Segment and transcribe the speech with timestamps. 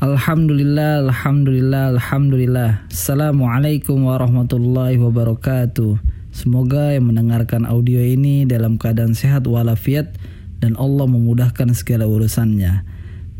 [0.00, 2.88] Alhamdulillah, Alhamdulillah, Alhamdulillah.
[2.88, 6.00] Assalamualaikum warahmatullahi wabarakatuh.
[6.32, 10.16] Semoga yang mendengarkan audio ini dalam keadaan sehat walafiat
[10.56, 12.80] dan Allah memudahkan segala urusannya.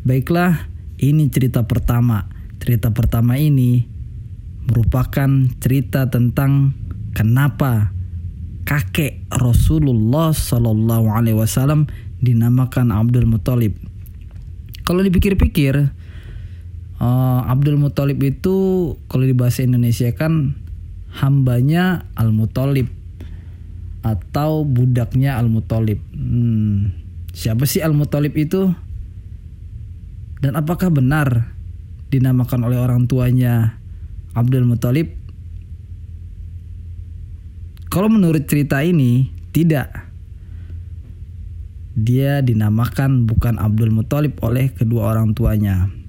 [0.04, 0.69] Baiklah,
[1.01, 2.29] ini cerita pertama.
[2.61, 3.88] Cerita pertama ini
[4.69, 6.77] merupakan cerita tentang
[7.17, 7.88] kenapa
[8.69, 10.37] kakek Rasulullah
[11.40, 11.88] Wasallam
[12.21, 13.81] dinamakan Abdul Muthalib.
[14.85, 15.97] Kalau dipikir-pikir,
[17.01, 18.56] uh, Abdul Muthalib itu
[19.09, 20.55] kalau di bahasa Indonesia kan
[21.11, 22.87] hambanya Al Muthalib
[24.05, 25.98] atau budaknya Al Muthalib.
[26.15, 26.95] Hmm,
[27.33, 28.70] siapa sih Al Muthalib itu?
[30.41, 31.52] Dan apakah benar
[32.09, 33.77] dinamakan oleh orang tuanya
[34.33, 35.12] Abdul Muthalib?
[37.91, 40.09] Kalau menurut cerita ini tidak.
[41.91, 46.00] Dia dinamakan bukan Abdul Muthalib oleh kedua orang tuanya.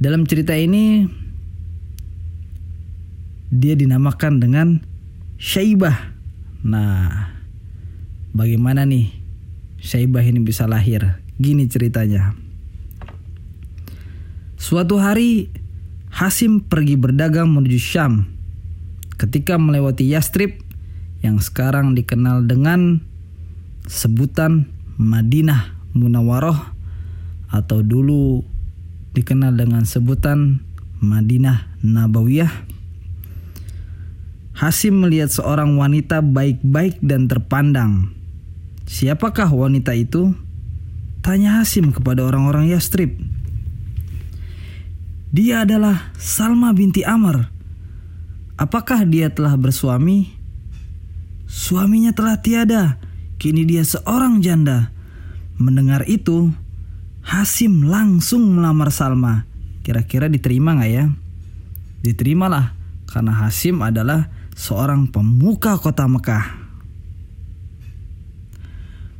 [0.00, 1.04] Dalam cerita ini
[3.52, 4.80] dia dinamakan dengan
[5.36, 6.16] Syaibah.
[6.64, 7.36] Nah,
[8.32, 9.12] bagaimana nih
[9.76, 11.20] Syaibah ini bisa lahir?
[11.36, 12.32] Gini ceritanya.
[14.56, 15.52] Suatu hari
[16.08, 18.24] Hasim pergi berdagang menuju Syam.
[19.20, 20.64] Ketika melewati Yastrib
[21.20, 23.04] yang sekarang dikenal dengan
[23.84, 24.64] sebutan
[24.96, 26.56] Madinah Munawaroh
[27.52, 28.48] atau dulu
[29.16, 30.62] dikenal dengan sebutan
[31.00, 32.52] Madinah Nabawiyah.
[34.54, 38.12] Hasim melihat seorang wanita baik-baik dan terpandang.
[38.84, 40.36] Siapakah wanita itu?
[41.24, 43.16] Tanya Hasim kepada orang-orang Yastrib.
[45.30, 47.48] Dia adalah Salma binti Amr.
[48.60, 50.28] Apakah dia telah bersuami?
[51.48, 53.00] Suaminya telah tiada.
[53.40, 54.92] Kini dia seorang janda.
[55.56, 56.52] Mendengar itu,
[57.20, 59.44] Hasim langsung melamar Salma.
[59.84, 61.08] Kira-kira diterima nggak ya?
[62.00, 62.72] Diterimalah
[63.08, 66.46] karena Hasim adalah seorang pemuka kota Mekah.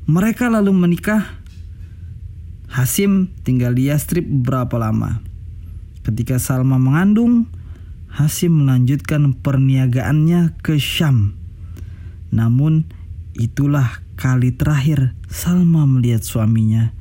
[0.09, 1.39] Mereka lalu menikah.
[2.71, 5.19] Hasim tinggal di Yastrib beberapa lama.
[6.07, 7.51] Ketika Salma mengandung,
[8.11, 11.35] Hasim melanjutkan perniagaannya ke Syam.
[12.31, 12.87] Namun
[13.35, 16.95] itulah kali terakhir Salma melihat suaminya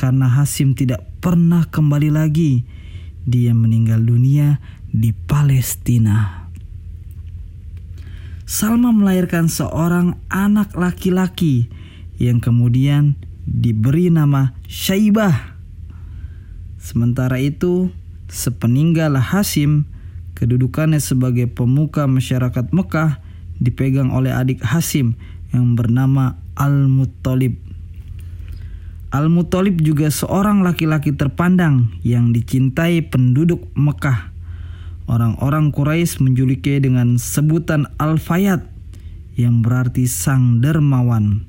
[0.00, 2.64] karena Hasim tidak pernah kembali lagi.
[3.28, 4.56] Dia meninggal dunia
[4.88, 6.48] di Palestina.
[8.48, 11.68] Salma melahirkan seorang anak laki-laki
[12.16, 15.60] yang kemudian diberi nama Syaibah.
[16.80, 17.92] Sementara itu,
[18.32, 19.84] sepeninggal Hasim,
[20.32, 23.20] kedudukannya sebagai pemuka masyarakat Mekah
[23.60, 25.14] dipegang oleh adik Hasim
[25.52, 27.69] yang bernama Al-Muttalib.
[29.10, 34.30] Al-Muthalib juga seorang laki-laki terpandang yang dicintai penduduk Mekah.
[35.10, 38.62] Orang-orang Quraisy menjulukinya dengan sebutan Al-Fayat
[39.34, 41.42] yang berarti sang dermawan.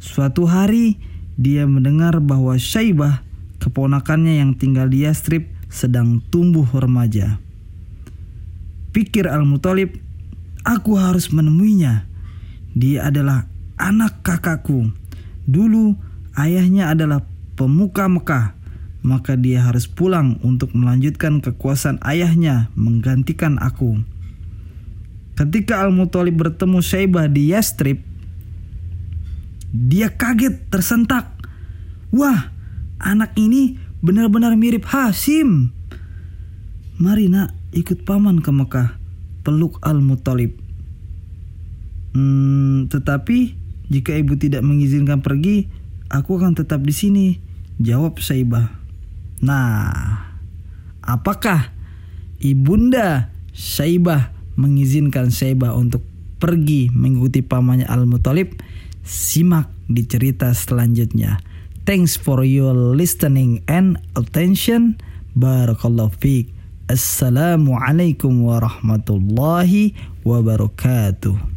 [0.00, 0.96] Suatu hari
[1.36, 3.20] dia mendengar bahwa Syaibah,
[3.60, 7.36] keponakannya yang tinggal di Yastrib, sedang tumbuh remaja.
[8.96, 10.00] Pikir Al-Muthalib,
[10.64, 12.08] aku harus menemuinya.
[12.72, 13.44] Dia adalah
[13.76, 14.88] anak kakakku.
[15.44, 18.56] Dulu ayahnya adalah pemuka Mekah,
[19.02, 24.02] maka dia harus pulang untuk melanjutkan kekuasaan ayahnya menggantikan aku.
[25.34, 28.04] Ketika Al-Muthalib bertemu Syaibah di Yastrib,
[29.72, 31.32] dia kaget tersentak.
[32.12, 32.52] Wah,
[33.00, 35.72] anak ini benar-benar mirip Hasim.
[37.00, 39.00] Mari nak ikut paman ke Mekah,
[39.42, 40.52] peluk Al-Muthalib.
[42.12, 43.56] Hmm, tetapi
[43.88, 45.72] jika ibu tidak mengizinkan pergi,
[46.12, 47.26] Aku akan tetap di sini,
[47.80, 48.68] jawab Saibah.
[49.40, 50.28] Nah,
[51.00, 51.72] apakah
[52.36, 54.30] ibunda Saibah
[54.60, 56.04] mengizinkan Saibah untuk
[56.36, 58.60] pergi mengikuti pamannya Al-Muthalib?
[59.02, 61.40] Simak di cerita selanjutnya.
[61.82, 65.00] Thanks for your listening and attention.
[65.34, 66.52] Barakallahu fiik.
[66.86, 71.51] Assalamualaikum warahmatullahi wabarakatuh.